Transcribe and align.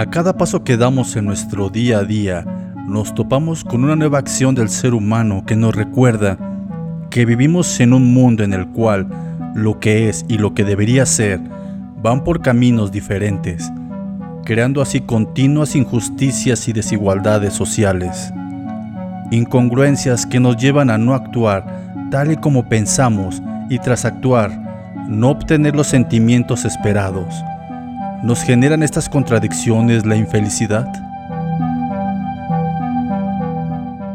A 0.00 0.06
cada 0.06 0.38
paso 0.38 0.64
que 0.64 0.78
damos 0.78 1.14
en 1.16 1.26
nuestro 1.26 1.68
día 1.68 1.98
a 1.98 2.04
día, 2.04 2.46
nos 2.86 3.14
topamos 3.14 3.64
con 3.64 3.84
una 3.84 3.96
nueva 3.96 4.16
acción 4.16 4.54
del 4.54 4.70
ser 4.70 4.94
humano 4.94 5.44
que 5.44 5.56
nos 5.56 5.74
recuerda 5.74 6.38
que 7.10 7.26
vivimos 7.26 7.78
en 7.80 7.92
un 7.92 8.14
mundo 8.14 8.42
en 8.42 8.54
el 8.54 8.66
cual 8.68 9.06
lo 9.54 9.78
que 9.78 10.08
es 10.08 10.24
y 10.26 10.38
lo 10.38 10.54
que 10.54 10.64
debería 10.64 11.04
ser 11.04 11.38
van 12.02 12.24
por 12.24 12.40
caminos 12.40 12.90
diferentes, 12.90 13.70
creando 14.46 14.80
así 14.80 15.02
continuas 15.02 15.76
injusticias 15.76 16.66
y 16.66 16.72
desigualdades 16.72 17.52
sociales. 17.52 18.32
Incongruencias 19.30 20.24
que 20.24 20.40
nos 20.40 20.56
llevan 20.56 20.88
a 20.88 20.96
no 20.96 21.12
actuar 21.12 22.08
tal 22.10 22.32
y 22.32 22.38
como 22.38 22.70
pensamos 22.70 23.42
y 23.68 23.78
tras 23.78 24.06
actuar, 24.06 24.50
no 25.10 25.28
obtener 25.28 25.76
los 25.76 25.88
sentimientos 25.88 26.64
esperados 26.64 27.34
¿Nos 28.22 28.42
generan 28.42 28.82
estas 28.82 29.08
contradicciones 29.08 30.04
la 30.04 30.14
infelicidad? 30.14 30.86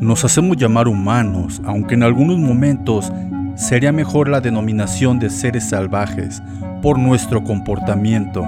Nos 0.00 0.22
hacemos 0.22 0.58
llamar 0.58 0.86
humanos, 0.86 1.62
aunque 1.64 1.94
en 1.94 2.02
algunos 2.02 2.36
momentos 2.36 3.10
sería 3.54 3.92
mejor 3.92 4.28
la 4.28 4.42
denominación 4.42 5.18
de 5.18 5.30
seres 5.30 5.70
salvajes 5.70 6.42
por 6.82 6.98
nuestro 6.98 7.42
comportamiento. 7.42 8.46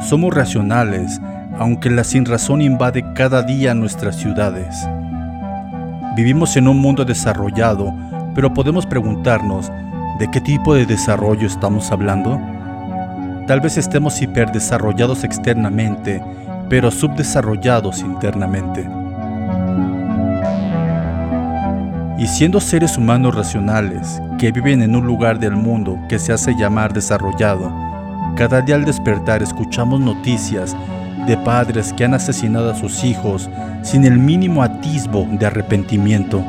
Somos 0.00 0.32
racionales, 0.32 1.20
aunque 1.58 1.90
la 1.90 2.04
sinrazón 2.04 2.62
invade 2.62 3.04
cada 3.14 3.42
día 3.42 3.74
nuestras 3.74 4.14
ciudades. 4.14 4.76
Vivimos 6.14 6.56
en 6.56 6.68
un 6.68 6.78
mundo 6.78 7.04
desarrollado, 7.04 7.92
pero 8.36 8.54
podemos 8.54 8.86
preguntarnos, 8.86 9.72
¿de 10.20 10.30
qué 10.30 10.40
tipo 10.40 10.72
de 10.72 10.86
desarrollo 10.86 11.48
estamos 11.48 11.90
hablando? 11.90 12.40
Tal 13.52 13.60
vez 13.60 13.76
estemos 13.76 14.22
hiperdesarrollados 14.22 15.24
externamente, 15.24 16.22
pero 16.70 16.90
subdesarrollados 16.90 17.98
internamente. 17.98 18.88
Y 22.16 22.26
siendo 22.28 22.60
seres 22.60 22.96
humanos 22.96 23.34
racionales, 23.34 24.22
que 24.38 24.52
viven 24.52 24.80
en 24.80 24.96
un 24.96 25.04
lugar 25.04 25.38
del 25.38 25.52
mundo 25.54 25.98
que 26.08 26.18
se 26.18 26.32
hace 26.32 26.54
llamar 26.54 26.94
desarrollado, 26.94 27.70
cada 28.36 28.62
día 28.62 28.76
al 28.76 28.86
despertar 28.86 29.42
escuchamos 29.42 30.00
noticias 30.00 30.74
de 31.26 31.36
padres 31.36 31.92
que 31.92 32.06
han 32.06 32.14
asesinado 32.14 32.70
a 32.70 32.74
sus 32.74 33.04
hijos 33.04 33.50
sin 33.82 34.06
el 34.06 34.18
mínimo 34.18 34.62
atisbo 34.62 35.28
de 35.30 35.44
arrepentimiento. 35.44 36.42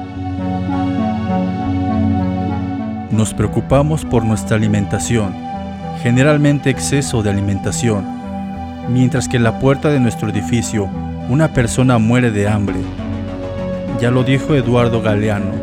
Nos 3.11 3.33
preocupamos 3.33 4.05
por 4.05 4.23
nuestra 4.23 4.55
alimentación 4.55 5.51
generalmente 6.03 6.69
exceso 6.69 7.23
de 7.23 7.29
alimentación, 7.29 8.05
mientras 8.89 9.29
que 9.29 9.37
en 9.37 9.43
la 9.43 9.59
puerta 9.59 9.87
de 9.87 10.01
nuestro 10.01 10.27
edificio 10.27 10.89
una 11.29 11.53
persona 11.53 11.97
muere 11.97 12.29
de 12.29 12.45
hambre. 12.45 12.75
Ya 14.01 14.11
lo 14.11 14.25
dijo 14.25 14.53
Eduardo 14.53 15.01
Galeano, 15.01 15.53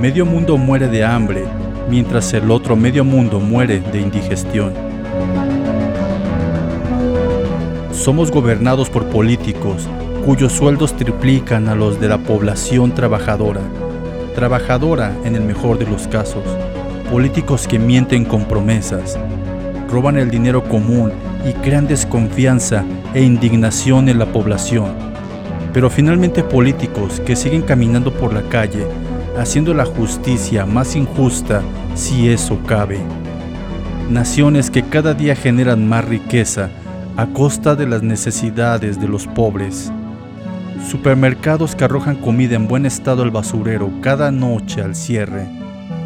medio 0.00 0.26
mundo 0.26 0.58
muere 0.58 0.88
de 0.88 1.04
hambre, 1.04 1.44
mientras 1.88 2.32
el 2.32 2.50
otro 2.50 2.74
medio 2.74 3.04
mundo 3.04 3.38
muere 3.38 3.78
de 3.78 4.00
indigestión. 4.00 4.72
Somos 7.92 8.32
gobernados 8.32 8.90
por 8.90 9.06
políticos 9.06 9.88
cuyos 10.26 10.52
sueldos 10.52 10.96
triplican 10.96 11.68
a 11.68 11.76
los 11.76 12.00
de 12.00 12.08
la 12.08 12.18
población 12.18 12.92
trabajadora, 12.92 13.60
trabajadora 14.34 15.14
en 15.24 15.36
el 15.36 15.42
mejor 15.42 15.78
de 15.78 15.86
los 15.86 16.08
casos, 16.08 16.42
políticos 17.08 17.68
que 17.68 17.78
mienten 17.78 18.24
con 18.24 18.46
promesas, 18.46 19.16
roban 19.90 20.16
el 20.16 20.30
dinero 20.30 20.64
común 20.64 21.12
y 21.48 21.52
crean 21.52 21.86
desconfianza 21.86 22.84
e 23.14 23.22
indignación 23.22 24.08
en 24.08 24.18
la 24.18 24.26
población. 24.26 24.92
Pero 25.72 25.90
finalmente 25.90 26.42
políticos 26.42 27.20
que 27.20 27.36
siguen 27.36 27.62
caminando 27.62 28.12
por 28.12 28.32
la 28.32 28.42
calle, 28.42 28.86
haciendo 29.38 29.74
la 29.74 29.84
justicia 29.84 30.66
más 30.66 30.96
injusta 30.96 31.62
si 31.94 32.28
eso 32.28 32.58
cabe. 32.66 33.00
Naciones 34.08 34.70
que 34.70 34.82
cada 34.82 35.14
día 35.14 35.36
generan 35.36 35.88
más 35.88 36.04
riqueza 36.04 36.70
a 37.16 37.26
costa 37.26 37.74
de 37.74 37.86
las 37.86 38.02
necesidades 38.02 39.00
de 39.00 39.08
los 39.08 39.26
pobres. 39.26 39.92
Supermercados 40.88 41.76
que 41.76 41.84
arrojan 41.84 42.16
comida 42.16 42.56
en 42.56 42.66
buen 42.66 42.86
estado 42.86 43.22
al 43.22 43.30
basurero 43.30 43.90
cada 44.00 44.30
noche 44.30 44.82
al 44.82 44.94
cierre. 44.94 45.46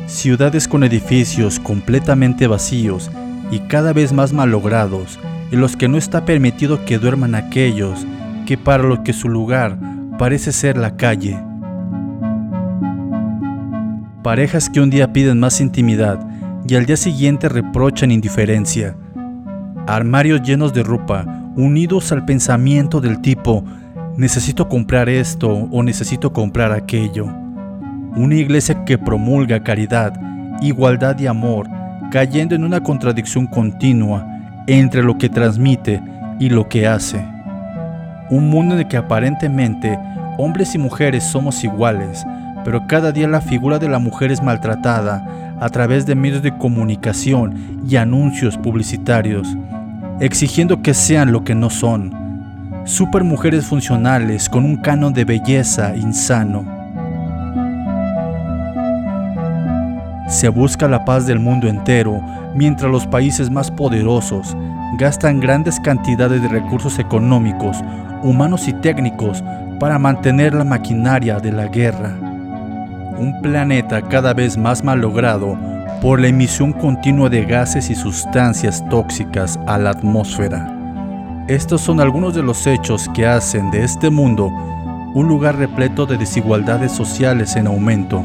Ciudades 0.07 0.69
con 0.69 0.85
edificios 0.85 1.59
completamente 1.59 2.47
vacíos 2.47 3.11
y 3.51 3.61
cada 3.61 3.93
vez 3.93 4.13
más 4.13 4.33
malogrados, 4.33 5.19
en 5.51 5.61
los 5.61 5.77
que 5.77 5.89
no 5.89 5.97
está 5.97 6.25
permitido 6.25 6.85
que 6.85 6.99
duerman 6.99 7.35
aquellos 7.35 8.07
que 8.47 8.59
para 8.59 8.83
lo 8.83 9.03
que 9.03 9.13
su 9.13 9.29
lugar 9.29 9.79
parece 10.19 10.53
ser 10.53 10.77
la 10.77 10.97
calle. 10.97 11.39
Parejas 14.23 14.71
que 14.71 14.81
un 14.81 14.91
día 14.91 15.13
piden 15.13 15.39
más 15.39 15.61
intimidad 15.61 16.19
y 16.67 16.77
al 16.77 16.87
día 16.87 16.97
siguiente 16.97 17.49
reprochan 17.49 18.11
indiferencia. 18.11 18.97
Armarios 19.87 20.43
llenos 20.43 20.73
de 20.73 20.83
ropa, 20.83 21.27
unidos 21.57 22.11
al 22.11 22.25
pensamiento 22.25 23.01
del 23.01 23.21
tipo, 23.21 23.65
necesito 24.17 24.69
comprar 24.69 25.09
esto 25.09 25.49
o 25.51 25.83
necesito 25.83 26.33
comprar 26.33 26.73
aquello. 26.73 27.27
Una 28.17 28.37
iglesia 28.37 28.85
que 28.85 28.97
promulga 28.97 29.63
caridad, 29.63 30.15
igualdad 30.63 31.19
y 31.19 31.27
amor, 31.27 31.69
cayendo 32.15 32.55
en 32.55 32.63
una 32.63 32.81
contradicción 32.81 33.49
continua 33.49 34.25
entre 34.69 35.03
lo 35.03 35.19
que 35.19 35.29
transmite 35.29 36.01
y 36.39 36.49
lo 36.49 36.69
que 36.69 36.87
hace. 36.87 37.27
Un 38.31 38.51
mundo 38.51 38.77
en 38.77 38.83
el 38.83 38.87
que 38.87 38.97
aparentemente 38.97 39.99
hombres 40.39 40.77
y 40.77 40.79
mujeres 40.79 41.25
somos 41.25 41.65
iguales, 41.65 42.25
pero 42.65 42.87
cada 42.87 43.11
día 43.11 43.27
la 43.27 43.41
figura 43.41 43.81
de 43.81 43.89
la 43.89 43.99
mujer 43.99 44.31
es 44.31 44.45
maltratada 44.45 45.27
a 45.59 45.69
través 45.71 46.07
de 46.07 46.15
medios 46.15 46.41
de 46.41 46.57
comunicación 46.57 47.83
y 47.85 47.97
anuncios 47.97 48.59
publicitarios, 48.59 49.49
exigiendo 50.21 50.83
que 50.83 50.95
sean 50.95 51.33
lo 51.33 51.43
que 51.43 51.57
no 51.57 51.69
son. 51.69 52.15
Supermujeres 52.85 53.65
funcionales 53.65 54.49
con 54.49 54.65
un 54.65 54.77
canon 54.77 55.13
de 55.15 55.25
belleza 55.25 55.97
insano 55.97 56.84
Se 60.35 60.49
busca 60.49 60.89
la 60.89 61.05
paz 61.05 61.29
del 61.29 61.39
mundo 61.39 61.69
entero, 61.69 62.21
mientras 62.57 62.91
los 62.91 63.07
países 63.07 63.51
más 63.51 63.71
poderosos 63.71 64.57
gastan 64.99 65.39
grandes 65.39 65.79
cantidades 65.79 66.43
de 66.43 66.49
recursos 66.49 66.99
económicos, 66.99 67.77
humanos 68.25 68.67
y 68.67 68.73
técnicos 68.73 69.45
para 69.79 69.97
mantener 69.97 70.53
la 70.53 70.65
maquinaria 70.65 71.39
de 71.39 71.53
la 71.53 71.69
guerra. 71.69 72.17
Un 73.17 73.39
planeta 73.43 74.03
cada 74.03 74.35
vez 74.35 74.59
más 74.59 74.83
malogrado 74.83 75.57
por 76.03 76.21
la 76.21 76.27
emisión 76.27 76.73
continua 76.73 77.29
de 77.29 77.45
gases 77.45 77.89
y 77.89 77.95
sustancias 77.95 78.85
tóxicas 78.91 79.57
a 79.69 79.79
la 79.79 79.91
atmósfera. 79.91 80.69
Estos 81.47 81.81
son 81.81 82.01
algunos 82.01 82.35
de 82.35 82.43
los 82.43 82.67
hechos 82.67 83.09
que 83.15 83.25
hacen 83.25 83.71
de 83.71 83.85
este 83.85 84.11
mundo 84.11 84.49
un 85.15 85.29
lugar 85.29 85.59
repleto 85.59 86.07
de 86.07 86.19
desigualdades 86.19 86.91
sociales 86.91 87.55
en 87.55 87.69
aumento 87.69 88.25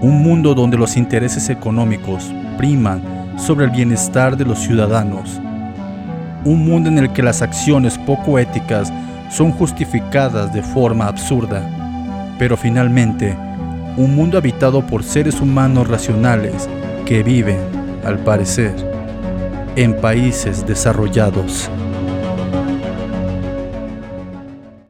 un 0.00 0.22
mundo 0.22 0.54
donde 0.54 0.76
los 0.76 0.96
intereses 0.96 1.48
económicos 1.48 2.32
priman 2.58 3.00
sobre 3.38 3.64
el 3.64 3.70
bienestar 3.70 4.36
de 4.36 4.44
los 4.44 4.58
ciudadanos. 4.58 5.40
Un 6.44 6.64
mundo 6.64 6.88
en 6.88 6.98
el 6.98 7.12
que 7.12 7.22
las 7.22 7.42
acciones 7.42 7.98
poco 7.98 8.38
éticas 8.38 8.92
son 9.30 9.52
justificadas 9.52 10.52
de 10.52 10.62
forma 10.62 11.06
absurda. 11.06 11.62
Pero 12.38 12.56
finalmente, 12.56 13.36
un 13.96 14.14
mundo 14.14 14.38
habitado 14.38 14.86
por 14.86 15.02
seres 15.02 15.40
humanos 15.40 15.88
racionales 15.88 16.68
que 17.06 17.22
viven, 17.22 17.58
al 18.04 18.18
parecer, 18.18 18.74
en 19.76 19.96
países 19.96 20.66
desarrollados. 20.66 21.70